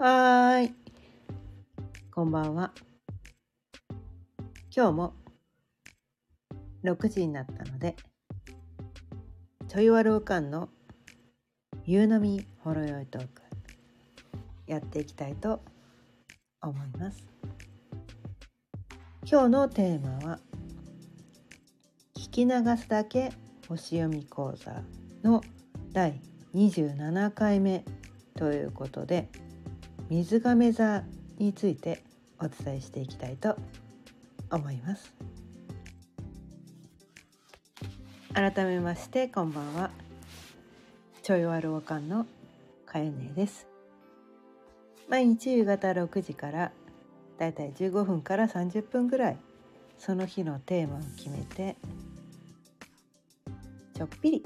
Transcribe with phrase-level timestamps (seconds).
[0.00, 0.74] はーい。
[2.14, 2.70] こんばんは。
[4.72, 5.14] 今日も
[6.84, 7.96] 6時になったので、
[9.66, 10.68] ちょいわるおかんの
[11.84, 13.42] 夕飲みほろよいトーク
[14.68, 15.64] やっていきたいと
[16.62, 17.26] 思います。
[19.28, 20.38] 今日のテーマは
[22.14, 23.32] 聞き流すだけ
[23.68, 24.80] 星読み講座
[25.24, 25.42] の
[25.90, 26.20] 第
[26.54, 27.84] 27回目
[28.36, 29.28] ということで
[30.10, 31.02] 水亀座
[31.38, 32.02] について
[32.40, 33.56] お伝えしていきたいと
[34.50, 35.12] 思います。
[38.32, 39.90] 改めましてこんばんは。
[41.22, 42.24] ちょいわるおかんの
[42.86, 43.66] かゆねです。
[45.10, 46.72] 毎日夕方6時から
[47.38, 49.36] だいたい15分から30分ぐらい
[49.98, 51.76] その日のテーマを決めて
[53.94, 54.42] ちょっぴり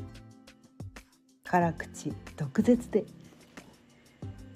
[1.45, 3.05] 辛口毒舌で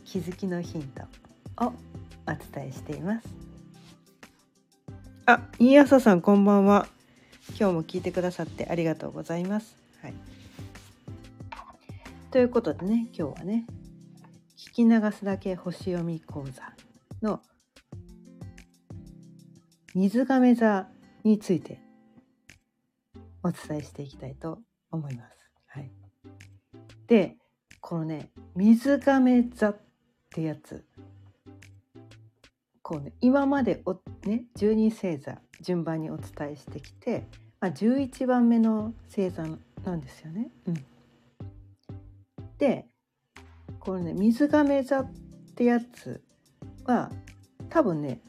[0.07, 1.03] 気づきのヒント。
[1.59, 3.29] をお伝えしています。
[5.27, 6.87] あ、いい朝さんこんばんは。
[7.59, 9.77] 今日も聞いてくださってありがとうございます。
[10.03, 10.15] はい。
[12.31, 13.67] ということでね今日はね
[14.59, 16.63] 聞き流すだけ星読み講座
[17.23, 17.41] の
[19.95, 20.89] 水亀座
[21.25, 21.81] について
[23.43, 24.59] お伝えしていきたいと
[24.91, 25.37] 思います。
[25.69, 25.91] はい、
[27.07, 27.37] で
[27.81, 29.86] このね水亀座っ
[30.37, 30.85] ってやつ
[32.83, 33.95] こうね今までお、
[34.29, 37.27] ね、12星座順番にお伝えしてきて、
[37.59, 39.45] まあ、11番目の星座
[39.85, 40.51] なんですよね。
[40.67, 40.75] うん、
[42.59, 42.87] で
[43.81, 45.11] このね水亀座っ
[45.55, 46.23] てやつ
[46.85, 47.11] は
[47.71, 48.21] 多分ね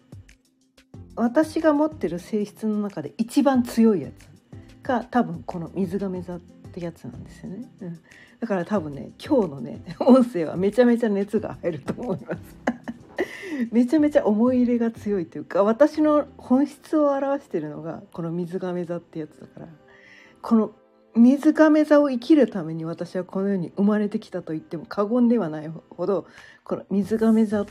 [1.15, 4.29] 私が持ってる性質の中で一番強いやつ
[4.81, 7.99] が多分この水亀座ってやつなんですよね、うん、
[8.39, 12.41] だから多分ね今日のね 音声はめちゃめちゃ熱が入ると思います。
[13.71, 19.67] めちゃめちゃ思い入れが強いというか私の本質を表してるのがこの水亀座ってやつだから。
[20.41, 20.71] この
[21.15, 26.27] 水亀座を生きるために私はこの世に生まれてきたと言っても過言ではないほど
[26.63, 27.65] この水亀座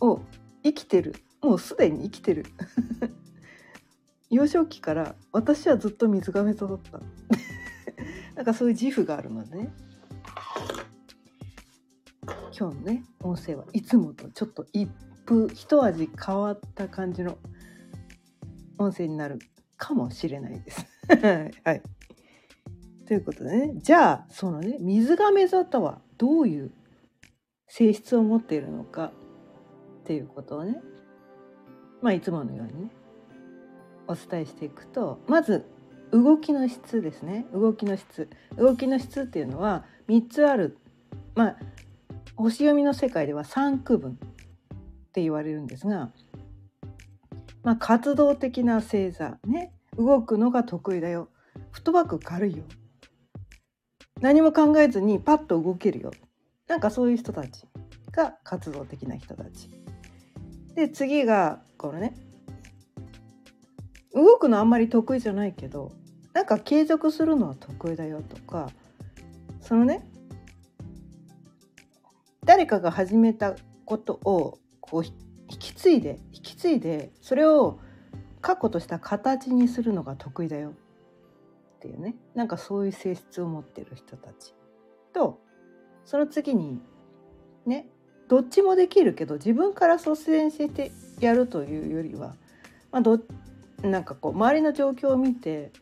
[0.00, 0.20] を
[0.64, 1.14] 生きてる。
[1.42, 2.46] もうすでに生きてる。
[4.32, 7.00] 幼少期から私はずっと水亀座だった
[8.34, 9.72] なんかそういう自負があるのでね
[12.58, 14.90] 今日のね音声はいつもとちょっと一
[15.26, 17.36] 風一味変わった感じの
[18.78, 19.38] 音声になる
[19.76, 20.86] かもしれないです。
[21.64, 21.82] はい。
[23.06, 26.72] ということでねじゃあそのね水亀座とはどういう
[27.66, 29.12] 性質を持っているのか
[30.00, 30.80] っていうことをね
[32.00, 33.01] まあいつものようにね
[34.08, 35.66] お伝えしていくとまず
[36.12, 37.46] 動きの質ですね。
[37.54, 38.28] 動きの質。
[38.56, 40.76] 動きの質っていうのは3つある。
[41.34, 41.56] まあ
[42.36, 44.14] 星読みの世界では3区分っ
[45.12, 46.10] て言われるんですが、
[47.62, 49.72] まあ、活動的な星座ね。
[49.96, 51.28] 動くのが得意だよ。
[51.70, 52.64] フットバック軽いよ。
[54.20, 56.10] 何も考えずにパッと動けるよ。
[56.66, 57.66] なんかそういう人たち
[58.10, 59.70] が活動的な人たち。
[60.74, 62.14] で次がこのね
[64.14, 65.92] 動くのあんまり得意じゃないけど
[66.32, 68.70] なんか継続するのは得意だよとか
[69.60, 70.06] そのね
[72.44, 75.12] 誰かが始めたことをこう引
[75.58, 77.78] き継いで引き継いでそれを
[78.40, 80.72] 確固とした形にするのが得意だよっ
[81.80, 84.54] ていうねなんかそういう性質を持ってる人たち。
[85.12, 85.40] と
[86.04, 86.80] その次に
[87.66, 87.86] ね
[88.28, 90.90] どっちもできるけど自分から率先して
[91.20, 92.34] やるというよりは、
[92.90, 93.20] まあ、ど
[93.82, 95.72] なんかこう周りの状況を見て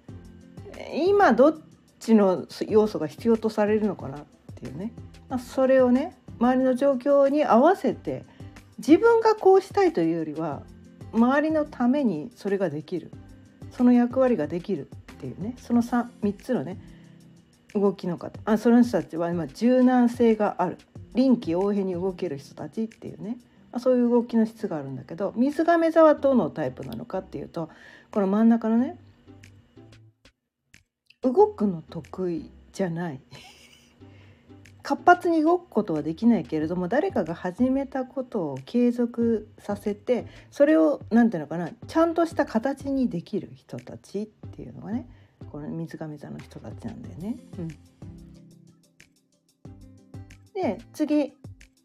[0.94, 1.58] 今どっ
[1.98, 4.24] ちの要素が必要とされるのかなっ
[4.54, 4.92] ていうね、
[5.28, 8.24] まあ、それをね周りの状況に合わせて
[8.78, 10.62] 自分がこうしたいというよりは
[11.12, 13.10] 周りのためにそれができる。
[13.70, 15.54] その役割ができるっていうね。
[15.58, 16.78] その 3, 3つのね
[17.74, 18.38] 動きの方。
[18.44, 20.78] あその人たちは今柔軟性がある。
[21.14, 23.38] 臨機応変に動ける人たちっていうね、
[23.78, 27.70] そういう動きの質があるんだけど水亀座はどのタイプなのかっていうと
[28.10, 28.98] この真ん中のね
[31.22, 33.20] 動くの得意じゃない。
[34.82, 45.06] 活発に動くことはできないけれども誰かが始めたことを継続させてそれを何て言うのかなちゃんとした形にできる人たちっていうのがね
[45.52, 47.36] この水亀座の人たちなんだよね。
[47.58, 47.68] うん、
[50.54, 51.39] で次。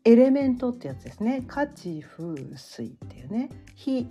[0.06, 1.44] エレメントってやつですね。
[1.48, 3.50] 火地風水っていうね。
[3.76, 4.08] 火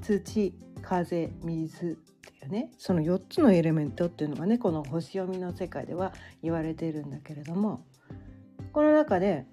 [0.00, 2.70] 土風水っていうね。
[2.78, 6.12] その4つのエレメントっていうのがねこの星読みの世界では
[6.42, 7.84] 言われているんだけれども
[8.72, 9.44] この中で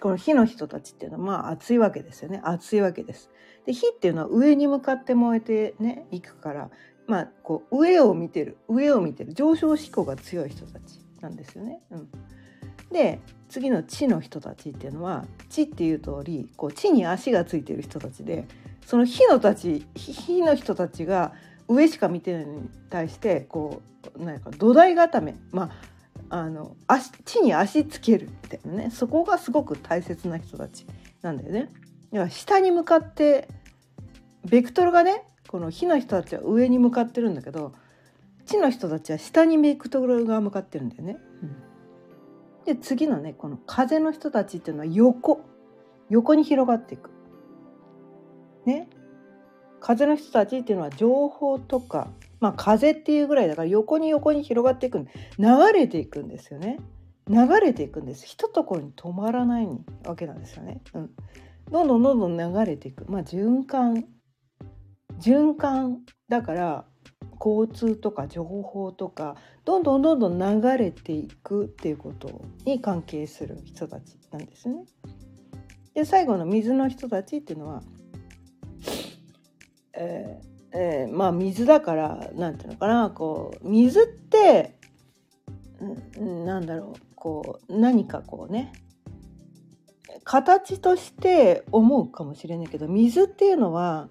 [0.00, 2.42] この火の人たちっていうのはまあ熱いわけですよね。
[2.44, 3.30] 熱いわけです。
[3.64, 6.70] で火っていうのは上に向かって燃えてねいくから
[7.06, 8.58] まあこう上を見てる。
[8.68, 9.32] 上を見てる。
[9.32, 11.80] 上昇志向が強い人たちなんですよね。
[11.90, 12.08] うん、
[12.92, 18.46] で次の地の人たちっていうのは地っていう通りこう地に足がついてる人たちで
[18.84, 21.32] その火のたち火の人たちが
[21.68, 23.82] 上しか見てないのに対してこ
[24.16, 25.98] う何か土台固めまあ
[26.30, 30.86] あの足地に足つけるみたいなねそこがすごく大切な人たち
[31.22, 31.70] なんだよね。
[32.12, 33.48] だから下に向かって
[34.44, 37.72] ベクトルがねこの火の人たちは上に向かってるんだけど
[38.46, 41.18] 地の人たちは下にベクトルが向かってるんだよね。
[41.42, 41.56] うん、
[42.68, 45.40] で次のねこの風の人たちっていうのは横。
[46.10, 47.10] 横に広がっていく。
[48.66, 48.90] ね。
[49.80, 52.10] 風の人たちっていうのは情報とか
[52.40, 55.06] まあ風っていうぐらいだから横に横に広がっていく流
[55.72, 56.78] れていくんですよね。
[57.26, 58.26] 流れていくんです。
[58.26, 59.68] 一ところに止まらない
[60.04, 61.10] わけなんですよね、うん、
[61.70, 63.10] どんどんどんどん流れていく。
[63.10, 64.04] まあ循環。
[65.20, 66.84] 循環だから
[67.40, 74.84] 交通とか情報とかどんどんどんどん流れていくっていうことに関係する人たちなんですね。
[75.94, 77.82] で最後の水の人たちっていうのは、
[79.94, 84.78] えーえー、まあ水だから何て言うのかなこう水って
[86.18, 88.72] なんだろうこう何かこうね
[90.24, 94.08] 形として思うかもしれないけど水っていうのは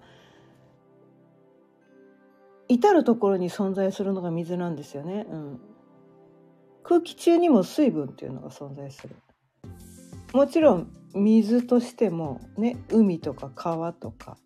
[2.68, 5.26] 至る所に存在するのが水なんですよね。
[5.28, 5.60] うん、
[6.82, 9.16] 空気中にも水分っていうのが存在する。
[10.32, 14.36] もちろん水としてもね海とか川とか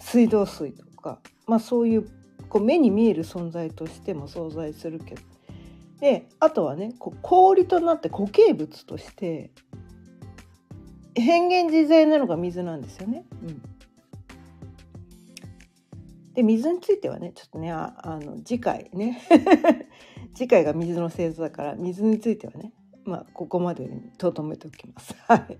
[0.00, 2.08] 水道水とか、まあ、そういう
[2.48, 5.20] こう目に見える存在としても存在するけど
[6.00, 9.50] であとはねこう氷となって固形物として
[11.14, 13.24] 変幻自在なのが水なんですよね。
[13.42, 13.62] うん、
[16.34, 19.20] で水についてはねちょっとねああの次回ね
[20.34, 22.72] 次回が水の製造だから水についてはね
[23.04, 25.14] まあここまでにとどめておきます。
[25.28, 25.58] はい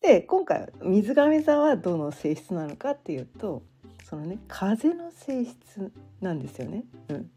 [0.00, 3.64] で今回水亀座はどの性質なのかっていうと
[4.04, 6.84] そのね風の性質なんですよね。
[7.08, 7.30] うん、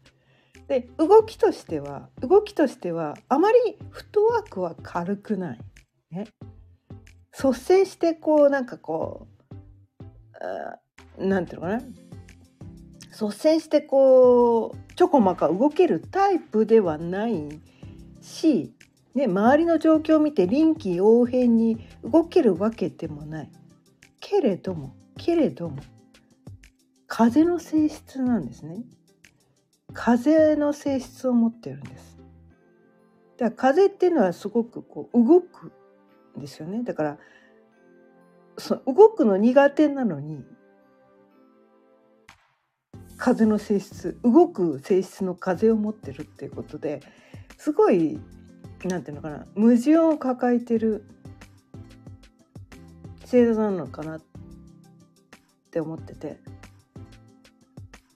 [0.68, 3.58] で動きとしては動きとしてはあまり
[3.90, 5.58] フットワークは軽くない。
[6.12, 6.26] ね、
[7.32, 10.89] 率先してこうなんかこう
[11.20, 11.88] 何て言うのかな？
[13.12, 17.60] 率先してこうちょこまか動けるタイプではない
[18.20, 18.72] し
[19.14, 23.50] ね、周りの状況を見て臨機応変に動けるわけでもない。
[24.20, 25.82] けれどもけれども
[27.08, 28.84] 風の性質なんですね。
[29.92, 32.18] 風の性質を持ってるんです。
[33.36, 35.72] だから風っていうのはすごくこう動く
[36.38, 36.84] んですよね。
[36.84, 37.18] だから
[38.58, 40.44] その動くの苦手なのに
[43.20, 47.02] 風の性質動く性質の風を持ってるっていうことで
[47.58, 48.18] すごい
[48.84, 51.04] なんていうのかな矛盾を抱えてる
[53.26, 54.20] 制度なのかなっ
[55.70, 56.38] て思ってて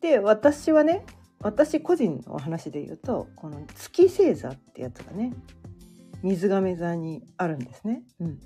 [0.00, 1.04] で私はね
[1.40, 5.34] 私個人のお話で言うとこの月星座ってやつがね
[6.22, 8.02] 水亀座にあるんですね。
[8.18, 8.40] うん、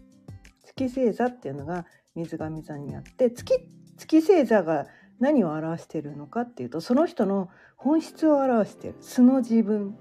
[0.64, 1.86] 月星座っていうのが
[2.16, 3.54] 水亀座にあって月
[3.96, 4.88] 月星座が
[5.20, 9.96] 何を表してるのかっていうとその人の本質を表してる素の自分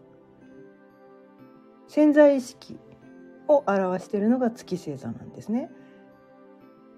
[1.87, 2.77] 潜在意識
[3.47, 5.69] を表してるのが月星座なんですね。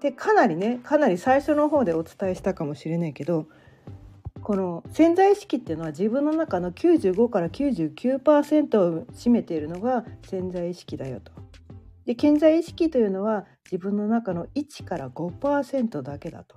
[0.00, 3.46] でかなりねかなり最初の方でお伝えしたかもしれないけど
[4.42, 11.32] この潜在意識っていうのは自分の中の95から99%を占めているのが潜在意識だよと。
[12.06, 16.56] で潜在意識というのは自分の中の1から5%だけだと。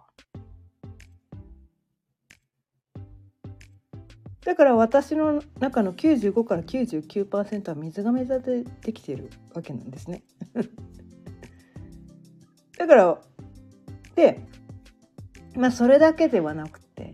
[4.45, 10.23] だから私の中の95から99%は水亀座でできているわけなんですね。
[12.77, 13.21] だから
[14.15, 14.41] で
[15.55, 17.13] まあそれだけではなくて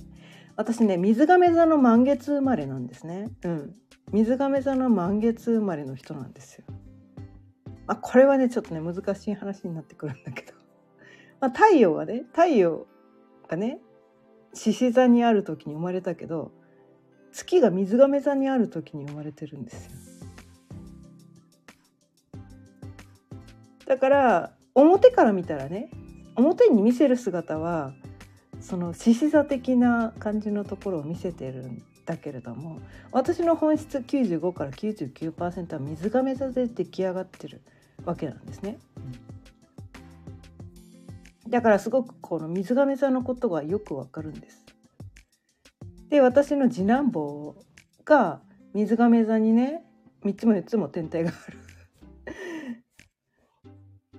[0.56, 3.30] 私ね水亀座の満月生まれなんですね。
[3.44, 3.76] うん、
[4.12, 6.66] 水亀座の満月生まれの人なんですよ。
[7.86, 10.54] まあ、これはねちょっとね難しい話になってくるんだけど、
[11.40, 12.88] まあ、太陽はね太陽
[13.48, 13.80] がね
[14.54, 16.52] 獅子座にある時に生まれたけど
[17.32, 19.92] 月が水亀座にある時に生まれてるんですよ。
[23.86, 25.90] だから表から見たらね
[26.36, 27.94] 表に見せる姿は
[28.62, 32.80] その獅子座的な感じのところを見せてるんだけれども
[33.12, 37.62] 私の本質95から99%は水亀座で出来上がってる
[38.06, 38.78] わけなんですね。
[41.48, 44.69] だからすごくこの水亀座のことがよくわかるんです。
[46.10, 47.56] で私の次男坊
[48.04, 48.42] が
[48.74, 49.84] 水亀座にね
[50.24, 51.58] 3つも4つも天体がある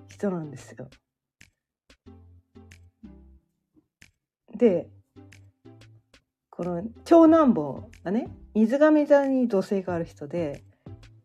[0.09, 0.89] 人なんですよ。
[4.57, 4.89] で
[6.51, 10.63] この長男坊がね水亀座に土星がある人で、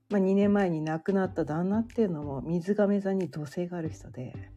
[0.09, 4.54] まあ、2年前に亡くなった旦那っていうのも水亀座に土星がある人で。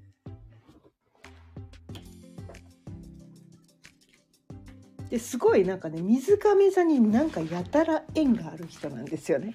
[5.11, 9.55] ですごいなんかね水亀座になんかやたら縁がある人なんですよね。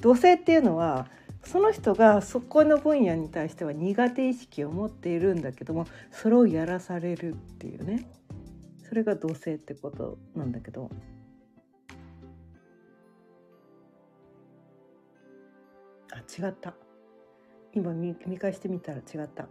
[0.00, 1.08] 土星っていうのは
[1.44, 8.08] その人がそこの分野に対しては苦手意識を持っているんだけどもそれをやらされるっていうね。
[8.88, 10.90] それが同性ってことなんだけど。
[16.12, 16.74] あ違った。
[17.74, 19.48] 今見見返してみたら違った。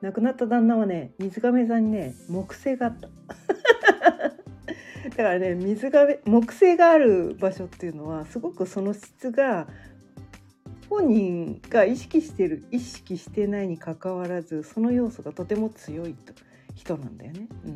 [0.00, 3.08] 亡くなった旦那はね水亀座にね木星があった。
[5.10, 9.68] だからね水亀木星がある場所っていうのはすごくその質が
[10.88, 16.32] 本人が意識してる意識してないにかかわらずその要素がとても強いと
[16.74, 17.48] 人なんだよね。
[17.64, 17.68] う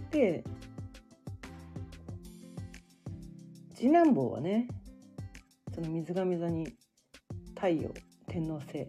[0.00, 0.44] ん、で
[3.74, 4.68] 次男坊はね
[5.74, 6.74] その水亀座に
[7.54, 7.90] 太陽
[8.26, 8.86] 天王星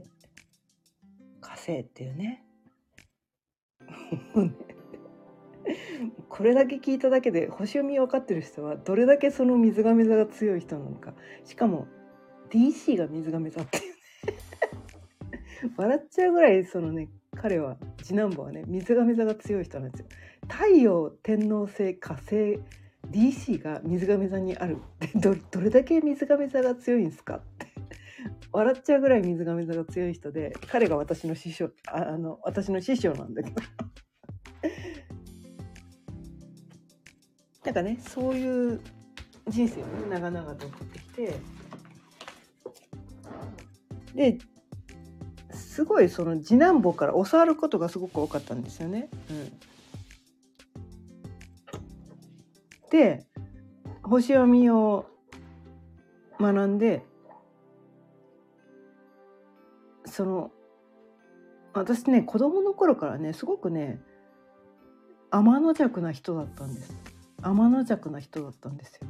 [1.40, 2.44] 火星っていうね
[6.30, 11.14] これだけ聞いただけで星読み分かってる人はどれだけその水亀座が強い人なのか。
[11.46, 11.88] しかも
[12.50, 13.94] DC が水亀座っていう
[15.78, 20.08] 笑っちゃうぐらいそのね彼は次男坊はね水亀座が強い人なんですよ。
[20.50, 22.60] 太陽天王星火星
[23.10, 27.71] DC が水亀座にあるってどどれだけ水亀座が強いんですかって。
[28.54, 33.56] 笑っちゃうぐらい水亀座が強い人で彼が私の師匠ああの私の師匠なんだけど。
[37.64, 38.82] なんかねそういう
[39.48, 41.34] 人生をね長々と送ってきて。
[44.16, 44.38] で
[45.52, 49.10] すごいその次男坊から教わることがすごく多かったんですよね。
[49.30, 49.54] うん、
[52.90, 53.26] で
[54.04, 55.06] 星読みを
[56.40, 57.06] 学んで
[60.12, 60.52] その
[61.74, 64.02] 私ね子供の頃からねすごくね
[65.32, 66.94] 天の弱な人だったんです
[67.42, 69.08] 天の弱な人だったんですよ。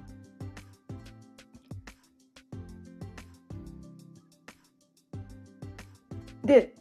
[6.46, 6.76] で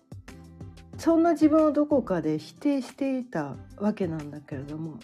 [0.98, 4.98] そんな自分をどこかで否定していたわけなんだけれども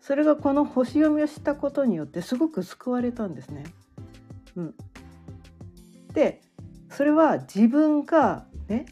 [0.00, 3.64] それがこの星読みをしたことによってすごく救われたんですね。
[4.56, 4.74] うん、
[6.12, 6.43] で
[6.94, 8.86] それは自分がね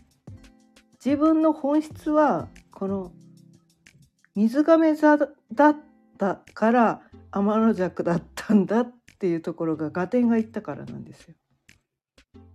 [1.05, 3.13] 自分の本質はこの
[4.35, 5.77] 水亀座だっ
[6.19, 11.35] たから天の弱だったんだっていうところが合点がいったからなんですよ。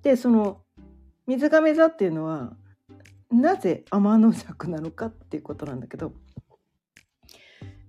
[0.04, 0.62] でその
[1.26, 2.54] 水亀座っていうのは
[3.32, 6.14] なぜ天の尺なのかっていうことなんだけど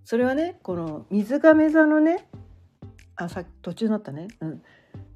[0.04, 2.28] それはねこの水亀座のね
[3.16, 4.62] あさっき途中になったね、うん、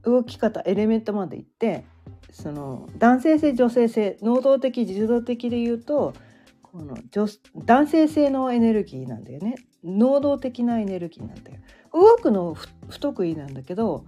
[0.02, 1.84] 動き方エレメントまでいって
[2.32, 6.14] その男性性女性性能動的自動的で言うと
[6.62, 7.26] この女
[7.64, 9.56] 男性性のエネルギーなんだよね。
[9.84, 11.58] 能動的なエネルギーなんだよ。
[11.92, 12.54] 動くの
[12.88, 14.04] 不得意なんだけど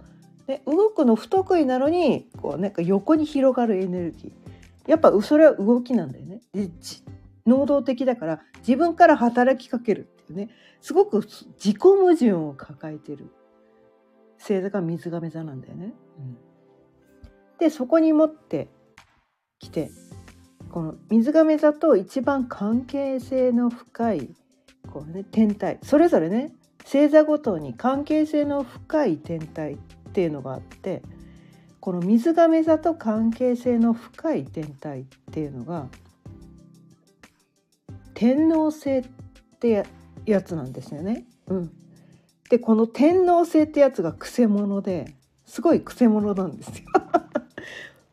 [0.47, 4.89] で動くの不得意なのにこうなんか横に広がるエネルギー。
[4.89, 6.41] やっぱそれは動きなんだよね。
[7.45, 10.49] 能動的だから自分から働きかけるっていうね。
[10.81, 13.31] すごく自己矛盾を抱えてる。
[14.39, 15.93] 星座が水亀座なんだよね。
[16.19, 16.37] うん、
[17.59, 18.67] でそこに持って
[19.59, 19.89] きて
[20.69, 24.29] この水亀座と一番関係性の深い
[24.91, 29.77] こう、ね、天体それぞれね星座ごとに関係性の深い天体っ
[30.13, 31.01] ていうのがあって
[31.79, 35.87] この水亀座と関係性の深い天体っていうのが
[38.13, 39.03] 天王星っ
[39.59, 39.85] て
[40.25, 41.25] やつなんですよね。
[41.47, 41.71] うん、
[42.49, 45.13] でこの天王星ってやつがくせ者で
[45.45, 46.85] すごいくせ者なんですよ。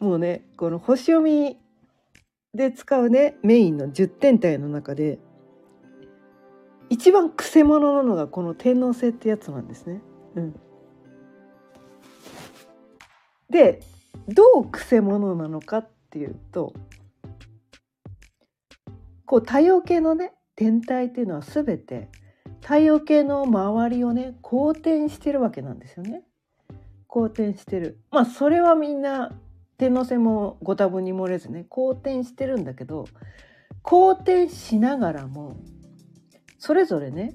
[0.02, 1.56] もうねこの星読み
[2.52, 5.20] で使うねメインの10天体の中で
[6.90, 10.02] 一番くせ者なのがこの天王星ってやつなんですね。
[10.34, 10.60] うん
[13.48, 13.80] で
[14.28, 16.72] どうくせ者なのかっていうと
[19.26, 22.08] こう多様系のね天体っていうのは全て
[22.62, 26.24] 太陽系の周りをね公転してるわけなんですよね。
[27.06, 28.00] 公転してる。
[28.10, 29.32] まあそれはみんな
[29.82, 33.06] 天王星もご多分に漏れずね公転してるんだけど
[33.82, 35.56] 公転しながらも
[36.56, 37.34] それぞれね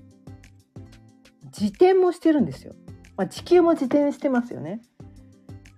[1.48, 2.74] 自転もしてるんですよ。
[3.18, 4.80] まあ、地球も自転してますよね。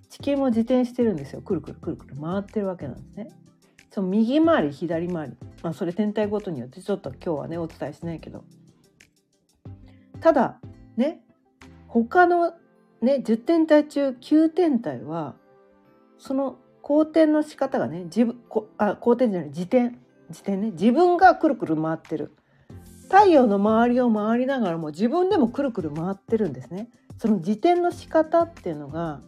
[0.10, 1.42] 地球も自転してるんですよ。
[1.42, 3.30] くるくるくるくる回ってるわけなんですね。
[3.90, 8.44] その右回り左回り、まあ、それ天体ごとによってちょっと今日はねお伝えしないけど
[10.20, 10.60] ただ
[10.98, 11.22] ね
[11.88, 12.54] 他の
[13.02, 15.34] ね10天体中9天体は
[16.20, 19.96] その公転の仕方がね自分こあ公転じゃない自転
[20.30, 22.32] 自転ね自分がくるくる回ってる
[23.10, 26.90] 太陽の周りを回りながらも自分でもくるくる回ってるんですね。
[27.18, 29.22] その自転の仕方っていうのが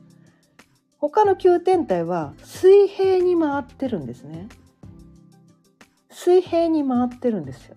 [0.99, 4.47] 他の9天体は水平に回ってるんですね。
[6.11, 7.75] 水平に回ってるんですよ。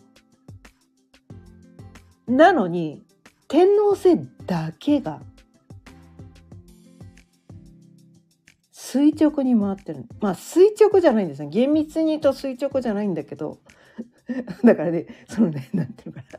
[2.29, 3.03] なのに
[3.49, 5.21] 天王星だけが
[8.95, 13.59] 垂直に回ってるまあ垂直じゃないんですね厳密に言うと垂直じゃないんだけど
[14.63, 16.39] だからねそのねなんていうのかな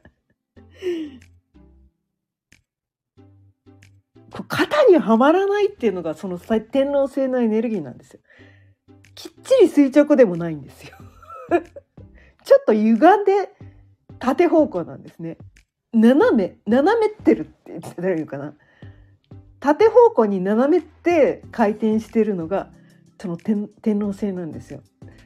[4.31, 8.19] こう肩にはまらないっていうのがその天王星のエネルギーなんですよ。
[9.15, 10.97] きっちり垂直でもないんですよ。
[12.43, 13.53] ちょっと歪んで
[14.19, 15.38] 縦方向なんですね。
[15.93, 18.55] 斜め斜めってるって言ってたらいいかな。
[19.65, 22.69] 縦方向に斜めって回転してるのが
[23.19, 24.81] その天天王星なんですよ。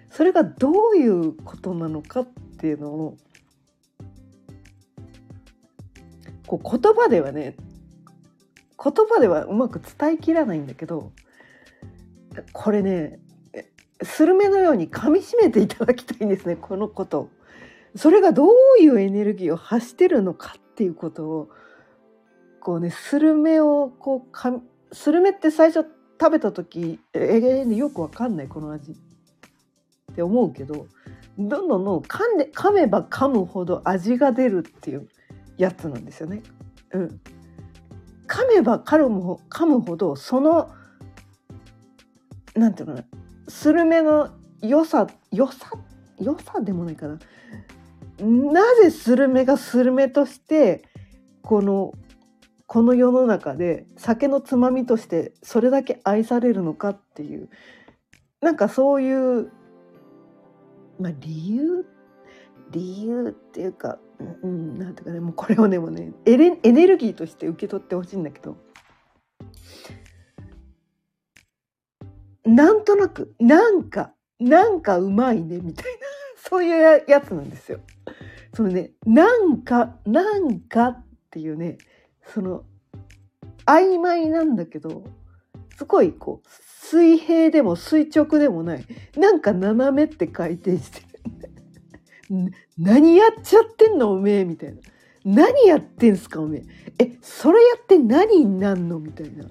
[0.10, 2.28] それがどういうことなのかっ
[2.58, 3.18] ていうのを
[6.48, 7.58] こう言葉ではね
[8.82, 11.12] 言葉ではうまく伝えきらないんだけど
[12.54, 13.20] これね
[14.02, 17.30] スルメのように噛みしめていただきたいんですねこのこと
[17.98, 21.50] それがどういうエネルギーを発してるのかっていうことを
[22.70, 24.54] こうねスルメをこうか
[24.92, 25.88] スルメって最初
[26.22, 28.96] 食べた時ええ、よくわかんないこの味っ
[30.14, 30.86] て思うけど
[31.40, 35.10] どんどんどんどん噛んで噛めば噛むほど味が出るっていう
[35.58, 36.44] やつなんですよね。
[36.94, 37.22] うん、
[38.28, 40.70] 噛めば噛む噛むほどその
[42.54, 43.08] なんていうのかな
[43.48, 44.30] スルメの
[44.62, 45.72] 良さ良さ
[46.20, 47.18] 良さでもないかな
[48.20, 50.84] なぜスルメがスルメとして
[51.42, 51.94] この
[52.70, 57.50] この世の中で酒のつまみとしてそれだけ愛されるのかっていう
[58.42, 59.52] なんかそういう、
[61.00, 61.88] まあ、理由？
[62.70, 63.98] 理由っていうか、
[64.44, 68.56] うん、なんていうかねもうこれをでもねエレエネルギーとして受け取ってほしいんだけど
[72.46, 76.00] なんとなくなんかなんかうまいねみたいな
[76.38, 77.80] そういうやつなんですよ。
[78.54, 81.80] そのねなんかなんかっていうね
[82.34, 82.64] その
[83.66, 85.04] 曖昧なんだけど
[85.78, 86.48] すごいこう
[86.88, 88.86] 水平でも垂直でもない
[89.18, 92.52] なんか斜めって回転してる。
[92.78, 94.80] 何やっちゃってんのおめえみたいな。
[95.26, 96.64] 何やってんすかおめえ。
[97.00, 99.00] えそれやって何になんの？
[99.00, 99.46] みたいな。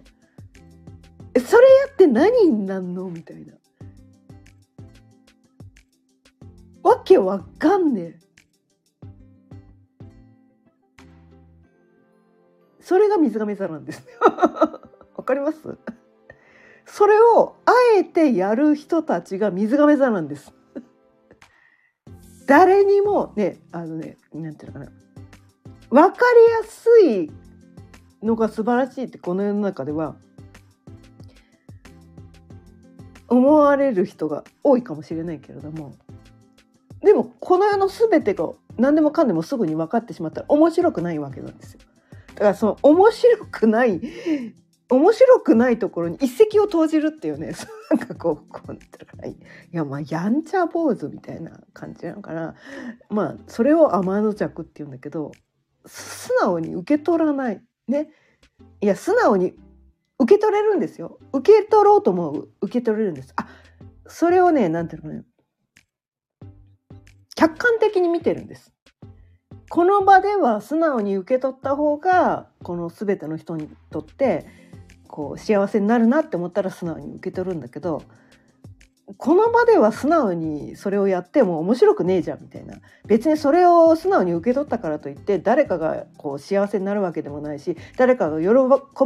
[1.35, 3.09] えそれやって何になんの？
[3.09, 3.55] みたいな。
[6.83, 8.28] わけわかんねえ。
[12.89, 14.03] それが水亀座なんです
[15.15, 15.77] わかります？
[16.87, 20.55] それをあえてやる人たちが水亀座なんです。
[22.47, 24.93] 誰にもねあのねなんていうのかな。
[25.91, 27.31] 分かりやすい
[28.23, 30.17] のが素晴らしいってこの世の中では
[33.29, 35.95] 思われる人が多いかもしれないけれども
[37.03, 38.49] でもこの世の全てが
[38.79, 41.81] 何でもかんでもすぐに分かってしまったら面白くないわけなんですよ。
[42.39, 44.01] だからその面白くない
[44.89, 47.53] 面白くないところに一石を投じるっていうね。
[47.91, 49.37] なんかこうこうい
[49.73, 52.55] やまあやんちゃ坊主みたいな感じなのかな。
[53.11, 55.33] まあそれを天の弱っていうんだけど
[55.85, 58.09] 素直に受け取らないね。
[58.81, 59.55] いや素直に
[60.21, 61.19] 受け取れるんですよ。
[61.33, 63.33] 受け取ろうとも受け取れるんです。
[63.35, 63.49] あ
[64.07, 65.25] それをねなんていうのね
[67.35, 68.73] 客観的に見てるんです。
[69.69, 74.47] この場では素直に受け取った方がこの全ての人にとって
[75.09, 78.03] こう幸せになるなって思ったら素直に受け取るんだけど
[79.17, 82.77] この場では素直にそれをやっても面白くねえじゃんみたいな。
[83.07, 88.49] 別にそれを素直に受け取ったからといって誰かがこう幸せになるわけでもないし誰かが喜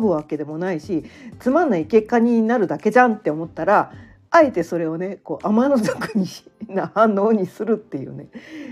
[0.00, 1.04] ぶわけでもないし
[1.38, 3.92] つまんない結果になるだけじゃんって思ったら
[4.30, 6.26] あえてそれをねこう天の毒に
[6.66, 8.26] な反応にするっていうね。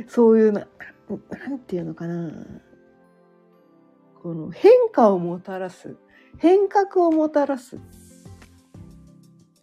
[0.08, 0.66] そういうな
[1.16, 2.32] なんていうのかな。
[4.22, 5.96] この変化をもたらす。
[6.38, 7.78] 変革をもたらす。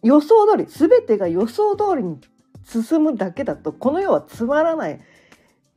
[0.02, 2.18] 予想通り全てが予想通りに
[2.64, 5.00] 進むだけだとこの世はつまらない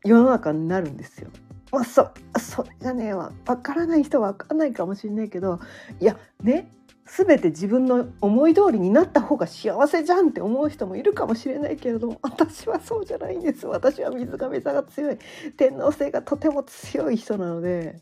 [0.03, 1.29] 世の中になるんですよ。
[1.71, 5.59] まあ、そそれがね分からない人は分かんないかもしれないけど
[6.01, 6.69] いやね
[7.05, 13.67] 全て自分の思い通りになった方が幸せじゃんって思う人もいるかもしれないけれども私はそうじゃないんです。
[13.67, 15.17] 私は水亀座が強い。
[15.57, 18.01] 天皇星がとても強い人なので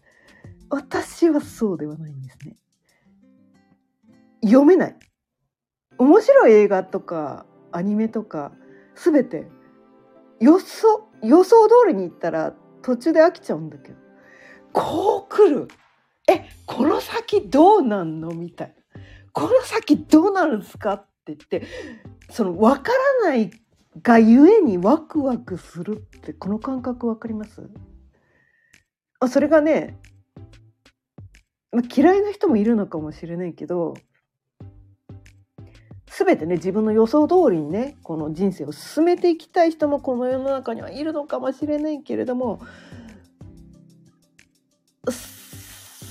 [0.69, 2.55] 私はそうではないんですね。
[4.43, 4.95] 読めない。
[5.97, 8.51] 面白い映画とかアニメとか
[8.95, 9.47] 全て。
[10.41, 13.97] 予想予想通りに行ったら途中で飽きちゃうんだけど。
[14.71, 15.67] こう来る。
[16.31, 18.29] えこの先どうなんの？
[18.29, 18.75] みたい
[19.33, 21.63] この先どうなるんですかって言って
[22.29, 22.91] その分か
[23.23, 23.51] らない
[24.01, 27.69] がゆえにワクワクするってこの感覚分かります？
[29.19, 29.97] あそれがね、
[31.71, 33.95] ま、嫌いな人もいるのかもしれないけど
[36.07, 42.61] 全てね自分の予想通りにねこの人生を進めていきたい人もこの世の中にはいるのかもしれないけれども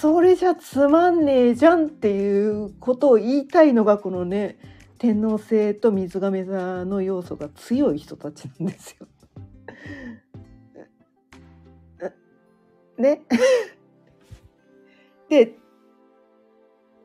[0.01, 4.57] それじゃつまんねえじゃんっていうことを言いたいのがこのね
[4.97, 9.09] 天皇制と水亀座の要素が強い人たちなんですよ。
[12.97, 13.23] ね。
[15.29, 15.59] で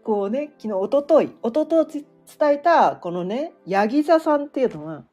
[0.03, 2.05] こうね昨日おとといおととい伝
[2.51, 5.03] えたこのねヤギ座さんっていうのは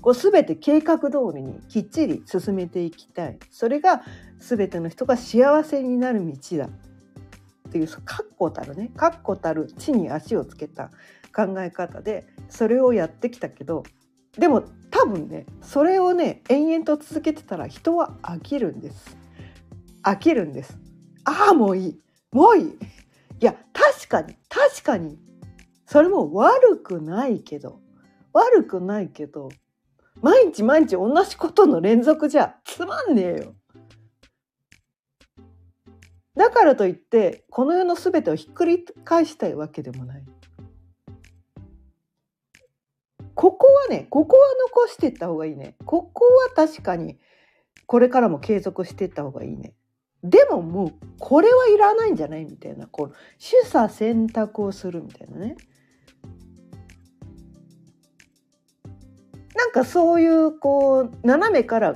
[0.00, 4.02] こう全て計画通りにきっちり進めていきたいそれが
[4.42, 6.66] 全ての人が幸せになる道だ。
[6.66, 8.90] っていう確固たるね。
[8.96, 10.90] 確固たる地に足をつけた
[11.34, 13.84] 考え方でそれをやってきたけど
[14.36, 19.16] でも多分ねそれをね延々と続けてたら人は飽きるんです。
[20.02, 20.76] 飽きるんです。
[21.24, 22.00] ああもういい。
[22.32, 22.64] もういい。
[23.40, 25.18] いや確かに確かに
[25.86, 27.80] それも悪くないけど
[28.32, 29.48] 悪くないけど
[30.20, 33.54] 毎日毎日同じことの連続じゃつまんねえよ。
[36.42, 40.24] だからといってこの世の全てをひっくり返したいわけでもない。
[43.36, 44.42] ここはねここは
[44.74, 45.76] 残していった方がいいね。
[45.84, 47.16] ここは確かに
[47.86, 49.74] これからも継続していった方がいいね。
[50.24, 55.56] でももうこれはいらないんじゃないみたいなこう取捨選択をするみたいなね。
[59.54, 61.94] なんかそういうこう斜めから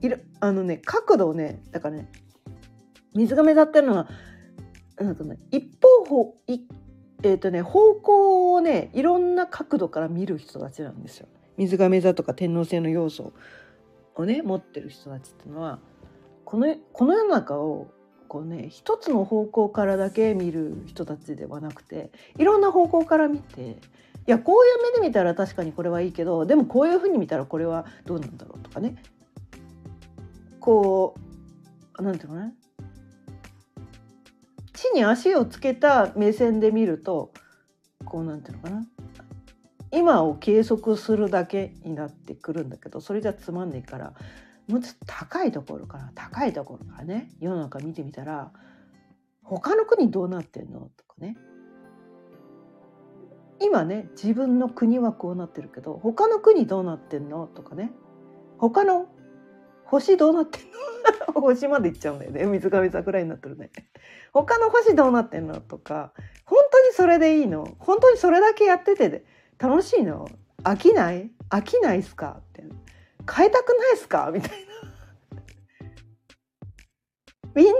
[0.00, 2.23] いるあのね角度をねだからね
[3.14, 4.08] 水亀座っていうのは
[4.98, 6.60] なんか、ね、一方方い
[7.24, 11.26] えーとね、方向をねいろんな角度から見る人たちなんですよ。
[11.56, 13.32] 水亀座とか天王星の要素
[14.14, 15.78] をね持ってる人たちっていうのは
[16.44, 17.88] このこの世の中を
[18.28, 23.76] こうね一つの方向からだけ見る人たちではなくていろんな方向から見てい
[24.26, 28.96] やこういう目で見たら確かにこれはいいけどでもこういうふうに見たらこれはどうなんだろうとかね
[30.60, 31.14] こ
[31.98, 32.52] うなんていうかな
[34.74, 37.32] 地に足をつけた目線で見ると
[38.04, 38.86] こうなんていうのかな。
[39.90, 44.12] 今を計測するだけになってくるんだけどそれじゃつまんねえから
[44.66, 48.50] もうちょっと高いところから高いところからね世の中見てみたら
[49.44, 50.90] 他の国どうなってんの？
[50.96, 51.36] とかね。
[53.60, 57.46] 今ね自分の国はこうなってるけど他の国どうなってんの？
[57.46, 57.92] とかね。
[58.58, 59.06] 他の
[59.86, 60.68] 星どうなってんの？
[61.40, 62.44] 星まで行っちゃうんだよね。
[62.46, 63.70] 水上桜になってるね。
[64.32, 65.60] 他の星どうなってんの？
[65.60, 66.12] とか
[66.44, 67.76] 本当にそれでいいの？
[67.78, 69.24] 本当にそれだけやってて
[69.58, 70.28] 楽しいの？
[70.62, 71.30] 飽きない？
[71.50, 72.40] 飽きないっすか？
[72.40, 72.64] って。
[73.32, 74.30] 変えたくないっすか？
[74.32, 74.56] みたいな。
[77.54, 77.78] みんな同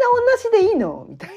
[0.58, 1.06] じでいいの？
[1.08, 1.34] みたいな。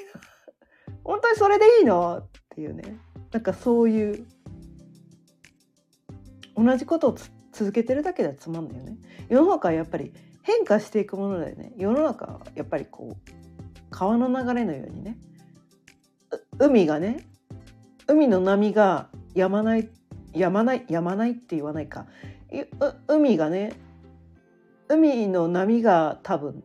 [1.04, 2.18] 本当にそれでいいの？
[2.18, 2.98] っていうね。
[3.32, 4.26] なんかそういう。
[6.56, 7.16] 同じことを
[7.52, 8.98] 続けてるだけではつまんないよね。
[9.30, 10.12] 世の中はやっぱり
[10.48, 11.74] 変化していくものだよね。
[11.76, 13.32] 世の中はやっぱりこう
[13.92, 15.18] 川の流れのようにね
[16.58, 17.28] 海がね
[18.08, 19.90] 海の波がやまない
[20.34, 22.06] やまないやまないって言わないか
[23.10, 23.74] 海がね
[24.88, 26.64] 海の波が多分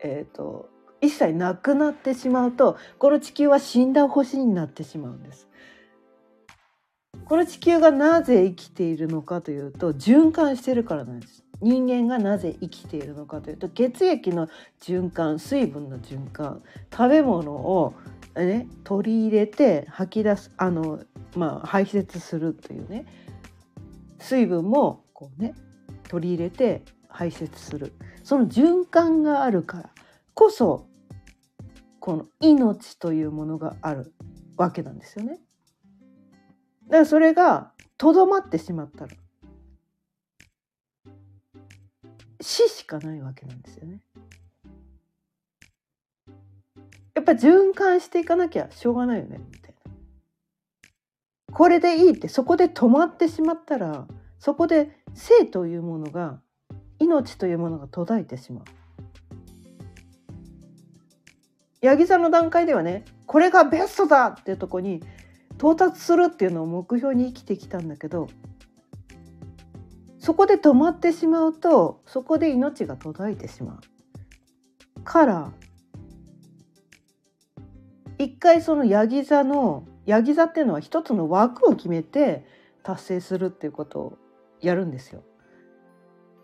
[0.00, 0.68] えっ、ー、と
[1.00, 5.48] 一切なくなってしまうとこの地球は死んだ星になってしまうんです。
[7.26, 14.48] この地球がなぜ生きているのかというと循環してるからなんです人間がなぜ生きているのかというと血液の
[14.80, 17.94] 循環水分の循環食べ物を、
[18.36, 21.00] ね、取り入れて吐き出すあの、
[21.36, 23.06] まあ、排泄するというね
[24.18, 25.54] 水分もこうね
[26.08, 27.92] 取り入れて排泄する
[28.24, 29.90] その循環があるから
[30.34, 30.86] こそ
[32.00, 34.12] この命というものがある
[34.56, 35.38] わけなんですよね。
[36.88, 39.12] だからそれがとどまってしまったら
[42.42, 44.00] 死しかないわけなんですよね。
[47.14, 49.92] やっぱ循環していかなきゃしょうがないよねみたいな。
[51.52, 54.06] これでいいってそこで止まってしまったら
[54.38, 56.40] そこで生というものが
[56.98, 58.64] 命というものが途絶えてしまう。
[61.84, 65.02] 八木さんの段階ではねこれがベストだっていうとこに
[65.56, 68.28] 到達するっていうのを目標に生きてきたんだけど
[70.22, 73.80] そこで止まってしまうとそこで命が途絶えてしま
[74.96, 75.52] うから
[78.18, 82.46] 一回そのヤギ座のヤギ座っていうのは一つの枠を決めて
[82.84, 84.18] 達成するっていうことを
[84.60, 85.24] やるんですよ。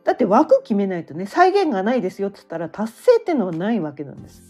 [0.02, 4.42] だって枠決めないとね再現がないですよって言ったら達成っていうのはないわけなんです。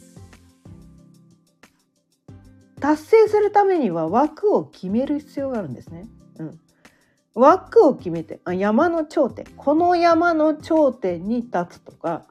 [2.80, 6.08] 達成するためには枠を決める必要があるんですね。
[6.38, 6.60] うん、
[7.38, 9.46] 枠を決めてあ山の頂点。
[9.56, 12.26] この山の頂点に立つとか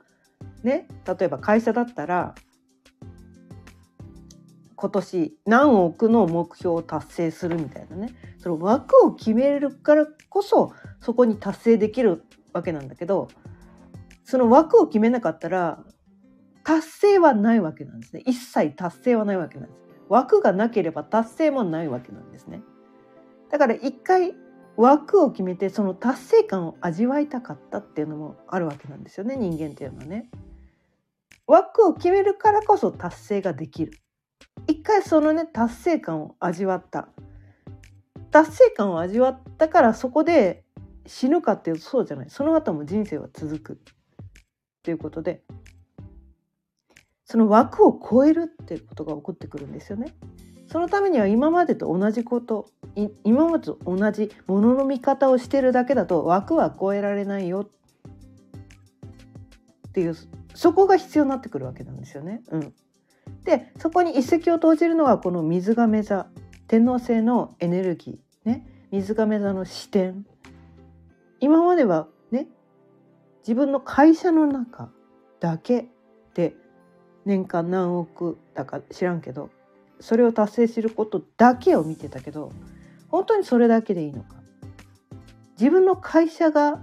[0.63, 2.35] ね例えば会社だったら
[4.75, 8.13] 今年何億の目標を達成するみたいなね。
[8.37, 13.29] その枠を決めるからこそそこに達成できるわけなんだけど
[14.23, 15.83] その枠を決めなかったら
[16.63, 18.23] 達成はないわけなんですね。
[18.25, 19.79] 一切達成はないわけなんです。
[20.09, 22.61] 枠がなければ達成もないわけなんですね。
[23.49, 24.35] だから一回
[24.77, 30.29] 枠を決めてその達成感を味わいたかったっていうのもあるわけなんですよね人間っていうのはね。
[31.47, 33.99] 枠を決めるからこそ達成ができる。
[34.67, 37.09] 一回そのね達成感を味わった。
[38.31, 40.63] 達成感を味わったからそこで
[41.05, 42.29] 死ぬかっていうとそうじゃない。
[42.29, 43.73] その後も人生は続く。
[43.73, 43.77] っ
[44.83, 45.41] ていうことで。
[47.23, 50.13] その枠を超えるっていうことが起こってくるんですよね。
[50.67, 52.69] そのためには今までと同じこと
[53.23, 57.69] 今までと同じものの見方をしてるだけだと枠は超えられないよ。
[59.87, 60.15] っていう
[60.53, 62.41] そこが必要になってくるわけなんですよね。
[62.51, 62.73] うん、
[63.45, 66.27] でそこに一石を投じるのはこの水亀座。
[66.67, 68.49] 天王星のエネルギー。
[68.49, 68.67] ね。
[68.91, 70.25] 水亀座の視点。
[71.39, 72.47] 今まではね
[73.39, 74.89] 自分の会社の中
[75.39, 75.87] だけ
[76.33, 76.55] で
[77.25, 79.49] 年間何億だか知らんけど
[79.99, 82.51] それを達成することだけを見てたけど
[83.09, 84.35] 本当にそれだけでいいのか？
[85.59, 86.81] 自分の会社が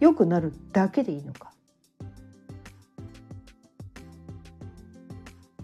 [0.00, 1.50] 良くなるだけでいいのか？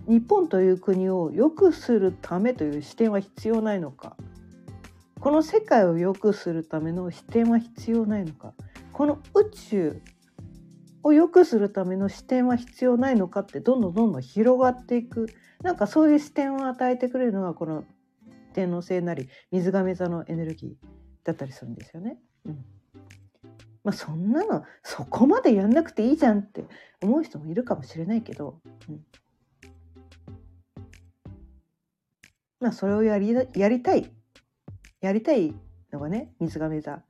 [0.07, 4.17] 日本という国を良くするためという視点は必要ないのか？
[5.21, 8.55] この世界を良くするための視点は必要ないのか？
[8.93, 10.03] この宇宙
[11.09, 15.27] を良くするための視点は必要ないのかってどんどんどんどん広がっていく
[15.63, 17.85] なんかそういう視点を与えてくれるのがこの
[18.55, 20.87] 天王星なり水亀座のエネルギー
[21.25, 22.19] だったりするんですよね。
[22.45, 22.65] うん
[23.85, 26.65] まあ、そんなのそこまでやんなくていいじゃんって
[27.03, 29.01] 思う人もいるかもしれないけど、うん、
[32.61, 34.13] まあ、それをやりやりたい
[35.01, 35.55] やりたい
[35.91, 37.03] のがね水亀座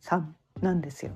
[0.00, 1.12] さんなんですよ。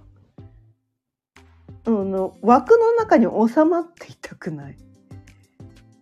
[1.88, 4.76] うん、の枠の中に収まっていたくない。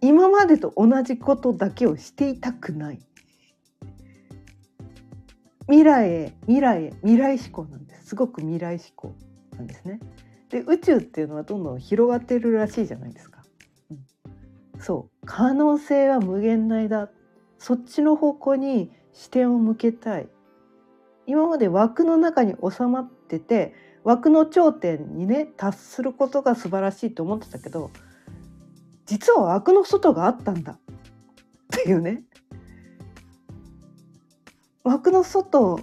[0.00, 3.00] 今までと同じことだけをしていたくない。
[5.68, 8.08] 未来へ未来へ未来志向なんです。
[8.08, 9.14] すごく未来志向
[9.56, 10.00] なんですね。
[10.50, 13.44] で宇宙っていうのはどんどん広がってるらしいじゃないですか。
[13.90, 15.26] うん、そう。
[15.26, 17.10] 可能性は無限大だ。
[17.58, 20.28] そっちの方向に視点を向けたい。
[21.26, 27.90] 今まで枠の中に収まってて枠の頂点にね達することが素晴らしいと思ってたけど
[29.04, 30.74] 実は枠の外があったんだ。
[30.74, 30.78] っ
[31.70, 32.22] ていうね。
[34.84, 35.80] 枠の外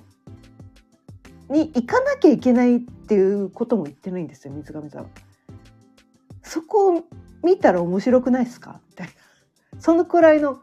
[1.49, 5.11] に行かなきゃいけないっていうことも言ってないんですよ水上さん。
[6.41, 7.03] そこを
[7.43, 8.79] 見たら面白くないですか？
[8.89, 9.13] みたいな。
[9.81, 10.59] そのくらいの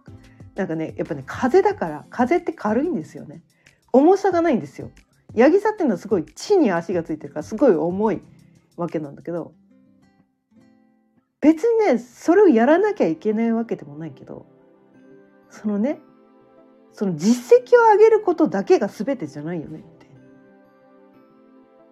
[0.55, 3.43] なんかねやっぱね風だから風って軽いんですよね。
[3.93, 4.91] 重さがないんですよ。
[5.35, 8.21] ヤギ座っていうのはすごい地に足がついてるからすごい重い
[8.77, 9.53] わけなんだけど
[11.41, 14.47] 別にねそれをやらなきゃいけないわけでもないけど
[15.49, 16.01] そのね
[16.93, 20.07] その実績を上げることだけが全てじゃないよねって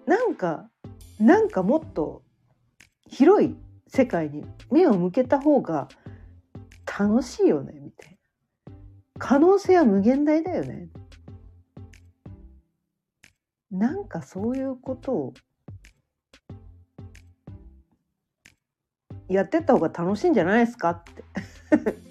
[0.06, 0.68] なんか
[1.18, 2.22] なんかもっと
[3.06, 5.88] 広い世界に目を向けた方が
[6.86, 8.18] 楽しいよねみたい
[8.66, 8.74] な
[9.18, 10.88] 可能性は無限大だよね。
[13.70, 15.34] なんかそういうことを
[19.28, 21.22] やってった方が楽しいんじゃないですかって。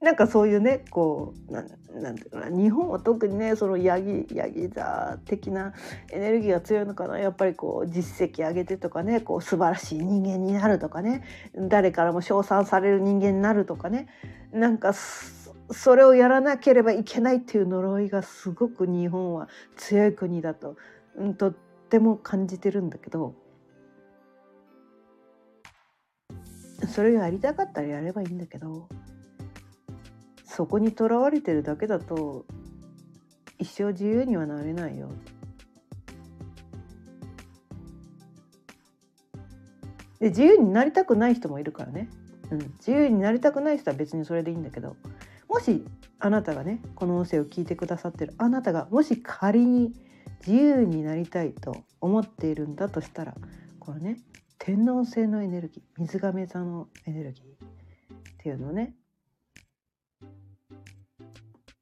[0.00, 1.64] なんかそういうねこうな
[2.00, 2.56] なんていうかな。
[2.56, 5.74] 日本は特にねそのヤギヤギ座的な
[6.12, 7.18] エネルギーが強いのかな。
[7.18, 11.24] やっぱりこう実績上げてとかねこう素晴らしい人間になるとかね。
[11.54, 14.06] 誰からも称賛される人間になるとかね。
[14.52, 14.94] なんか
[15.70, 20.76] それをやらなければいけないっていう呪いがすごく日本は強い国だと、
[21.16, 21.52] うん、とっ
[21.90, 23.34] ても感じてるんだけど
[26.88, 28.88] それをやりたかったらやればいいんだけど
[30.44, 32.44] そこにとらわれてるだけだと
[33.58, 35.10] 一生自由にはなれないよ。
[40.20, 42.08] で自由になりたくない人もいるからね、
[42.50, 44.96] うん、自由になりたくない人は別にそれでいいんだけど
[45.56, 45.82] もし
[46.18, 49.94] あなたがねこの音声を聞いてくださってるあなたがもし仮に
[50.46, 53.34] 自由になりたいと思っているんだとしたら
[53.80, 54.18] このね
[54.58, 57.68] 天王星のエネルギー水亀座のエネルギーっ
[58.36, 58.96] ていうのね。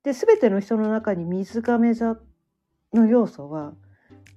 [0.05, 2.17] で全ての人の中に水亀座
[2.93, 3.73] の要素は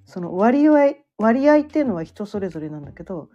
[0.04, 3.28] その割合割合っていうのは人それぞれなんだけど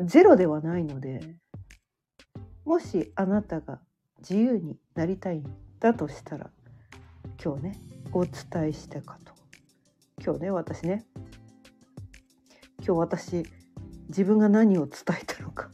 [0.00, 1.36] ゼロではないので
[2.64, 3.78] もしあなたが
[4.28, 5.44] 自由になりたいん
[5.78, 6.50] だとしたら
[7.42, 7.80] 今日ね
[8.12, 8.34] お伝
[8.70, 9.32] えしたかと。
[10.20, 11.04] 今日ね私ね
[12.84, 13.46] 今日私
[14.08, 15.70] 自分が何を伝えたのか。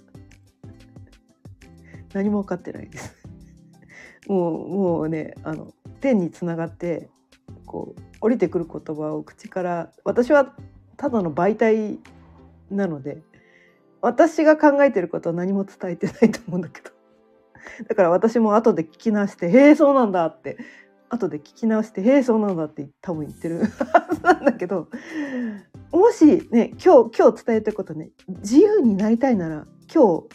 [2.12, 3.16] 何も分かってないです。
[4.28, 7.08] もうもうねあの天につながって
[7.64, 10.54] こう降りてくる言葉を口から私は
[10.98, 11.98] ただの媒体
[12.70, 13.22] なので
[14.02, 16.91] 私が考えてることは何も伝えてないと思うんだけど。
[17.88, 20.58] だから私も後で聞き直して「へえそうなんだ」って。
[21.12, 23.58] 後で聞き直して「へえそうなんだ」って多分言ってる。
[23.58, 24.88] は ずなんだけど
[25.90, 30.28] もしね今日今日伝えたことね自由になりたいなら今日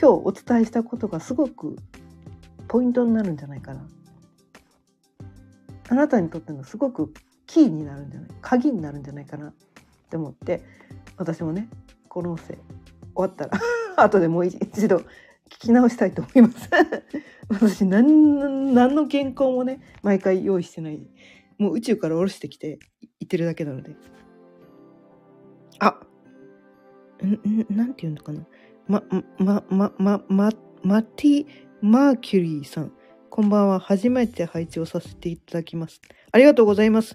[0.00, 1.76] 今日お伝えしたことがすごく
[2.68, 3.88] ポイントになるんじゃないかな。
[5.88, 7.12] あなたにとってのすごく
[7.46, 9.48] キーになるんじゃない鍵になるんじゃないかな。
[9.48, 9.52] っ
[10.08, 10.62] て思って
[11.16, 11.68] 私もね
[12.08, 12.58] この音声終
[13.16, 13.60] わったら
[13.96, 15.02] 後でもう一度
[15.50, 16.68] 聞き直したいと思います
[17.48, 21.00] 私何何の原稿もね毎回用意してない
[21.58, 23.94] もう宇宙から下ろしてきて言ってるだけなので
[25.78, 26.00] あ
[27.22, 28.46] んなんて言うのかな
[28.86, 29.02] ま
[29.38, 30.50] まままま
[30.82, 31.46] マティ
[31.80, 32.92] マーキュリーさん。
[33.28, 33.78] こんばんは。
[33.78, 36.00] 初めて配置をさせていただきます。
[36.32, 37.14] ありがとうございます。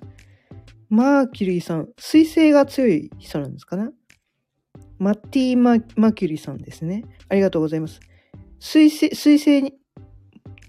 [0.90, 1.90] マーキュリーさん。
[1.98, 3.90] 水星が強い人なんですかね
[5.00, 7.04] マッティマ・マーキュリーさんですね。
[7.30, 8.00] ありがとうございます。
[8.60, 9.74] 水星、水星に、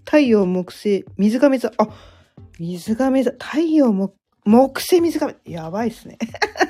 [0.04, 1.72] 太陽、木星、水亀座。
[1.76, 1.88] あ、
[2.58, 3.32] 水亀座。
[3.32, 5.36] 太陽、木、木星、水亀。
[5.44, 6.18] やばいっすね。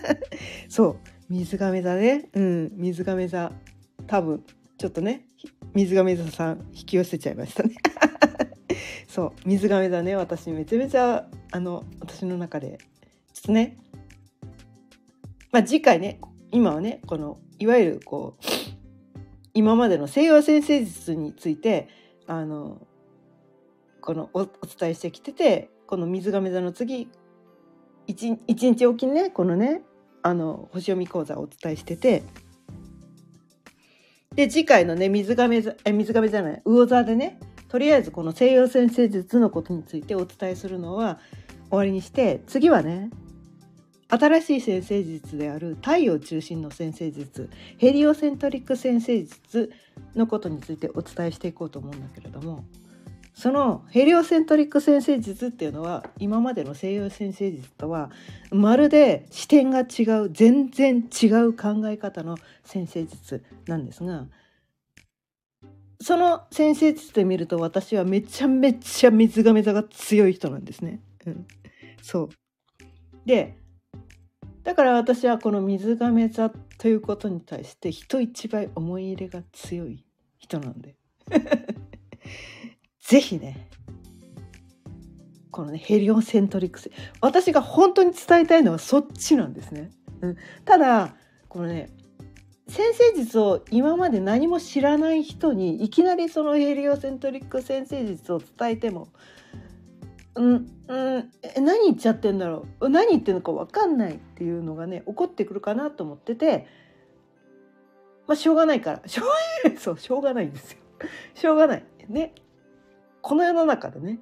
[0.69, 0.97] そう。
[1.29, 2.29] 水亀座ね。
[2.35, 2.73] うん。
[2.77, 3.53] 水亀座。
[4.07, 4.45] 多分、
[4.79, 5.27] ちょっとね、
[5.75, 7.75] 水亀座さん引き寄せちゃいましたね
[9.07, 12.79] そう水亀座ね私めちゃめちゃあの私の中で
[13.33, 13.77] ちょっとね
[15.53, 18.45] まあ次回ね今はねこのいわゆるこう
[19.55, 21.89] 今までの西洋先生術について
[22.27, 22.87] あの
[24.01, 27.09] このお伝えしてきててこの水亀座の次
[28.07, 29.83] 一日おきにねこのね
[30.23, 32.23] あの星読み講座をお伝えしてて
[34.35, 41.19] で次回のね水亀座え水亀じゃない魚座でねとりあえずこの西洋先生術のことについてお伝えするのは
[41.69, 43.11] 終わりにして次はね
[44.11, 49.73] 新しい先生術である太陽中心の先生術ヘリオセントリック先生術
[50.14, 52.64] のことについてお伝えしていこうと思うんだけれども
[53.35, 58.11] そのヘリオセントリック先生術っていうのは今までの西洋先生術とは
[58.51, 64.26] まるで視点が違う全然違う考え方の先生術なんですが
[66.03, 71.01] その先生術で見ると私はめちゃめちゃ水亀座が強い人なんですね。
[71.26, 71.47] うん、
[72.03, 72.28] そう
[73.26, 73.60] で
[74.63, 80.05] だから私はこの水亀座ということに対して人一倍思い入れが強い
[80.39, 80.97] 人なんで。
[83.01, 83.69] ぜひね
[85.51, 86.91] このねヘリオセントリックス
[87.21, 89.91] 私が本当に伝えたいのはそっちなんですね。
[90.21, 91.17] うん、ただ
[91.49, 91.91] このね
[92.69, 99.09] 先生術を今まで何も知らない人にいきなりそのヘリオセントリック先生術を伝えても
[100.35, 101.31] うん、うん、
[101.64, 102.89] 何言っちゃってんだろう？
[102.89, 106.66] 何言ってんのか分かんないっていうのがね起こってくるかなと思ってて
[108.26, 109.03] まあしょうがないから。
[109.09, 110.78] しょうそうしょうがないんですよ。
[111.35, 111.85] しょうがない。
[112.09, 112.35] ね。
[113.22, 114.20] この世の中でね。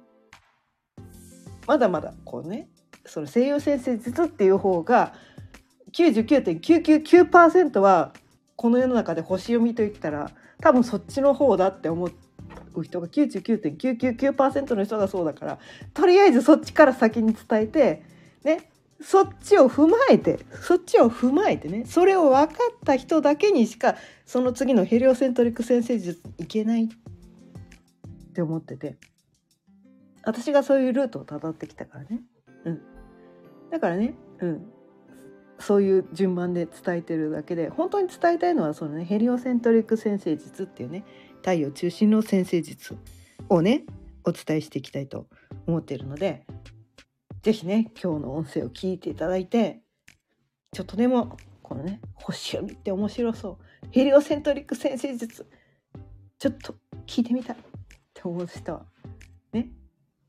[1.67, 2.67] まだまだこうね
[3.05, 5.13] その西洋先生術っていう方が
[5.93, 8.13] 99.999%は
[8.55, 10.31] この世の中で星読みといったら
[10.61, 12.11] 多分そっちの方だって思う
[12.81, 15.59] く人が99.999%の人がそうだから
[15.93, 18.03] とりあえずそっちから先に伝えて
[18.43, 18.69] ね
[19.01, 26.87] そっちを踏まえてそっちを踏まえてねそれを分かった人だけにしかその次のヘリオセントリック先生術いけないっ
[28.33, 28.97] て思ってて
[30.23, 32.21] 私がそういうルートをたどってきたからね。
[32.65, 32.81] うん。
[33.71, 34.65] だからねうん。
[35.59, 41.03] そういう順番で伝えてるだけで本当に伝えたいのはそのねヘリオセントリック先生術っていうね
[41.41, 42.97] 太陽中心の先生術
[43.49, 43.83] をね
[44.25, 45.27] お伝えしていきたいと
[45.67, 46.45] 思っているので
[47.41, 49.81] 是非ね今日の音声を聞いていただいて
[50.71, 55.45] ちょっとでもこのね星読みって面白そうヘリオセントリック先生術
[56.37, 56.75] ちょっと
[57.05, 57.59] 聞いてみたいっ
[58.13, 58.85] て思う人は
[59.53, 59.69] ね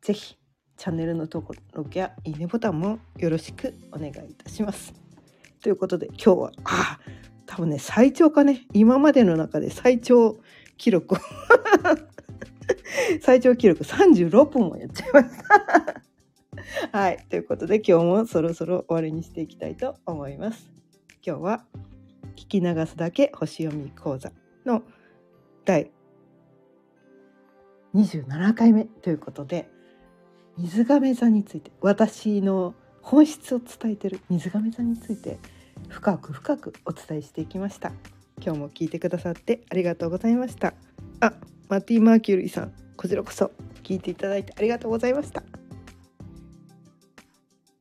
[0.00, 0.36] 是非
[0.76, 4.94] チャンネルの登録やいいねボタンもよろしくお願いいたします。
[5.62, 6.98] ということで今日はあ
[7.44, 10.38] 多分ね最長かね今までの中で最長
[10.80, 11.14] 記録
[13.20, 16.02] 最長記録36分もやっちゃいました。
[16.98, 17.26] はい。
[17.28, 20.70] ということで今日もそろそろ終わりにしていきたいと思います。
[21.24, 21.66] 今日は
[22.34, 24.32] 聞き流すだけ星読み講座
[24.64, 24.82] の
[25.66, 25.90] 第
[27.94, 29.68] 27回目ということで
[30.56, 35.38] 水亀座について私の本質を伝えてる水亀座について
[35.88, 37.92] 深く深くお伝えしていきました。
[38.42, 40.74] 今日も聞いてくださってありがとうございました。
[41.20, 41.32] あ
[41.68, 45.42] マティ・マーキュリーさんこちらこそ聞いていただいてありがとうございました。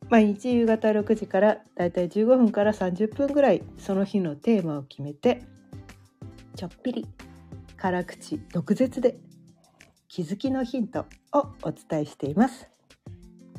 [0.09, 5.43] 毎日夕方6時からだいたい15分から30分ぐらいその日のテーマを決めて
[6.55, 7.07] ちょっぴり
[7.77, 9.17] 辛口毒舌で
[10.07, 12.67] 気づきのヒントをお伝えしています。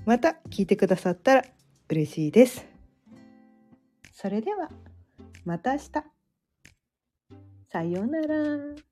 [0.04, 1.44] また聞いてくださったら
[1.88, 2.66] 嬉しいです。
[4.12, 4.70] それでは
[5.44, 6.19] また明日。
[7.72, 8.89] さようなら。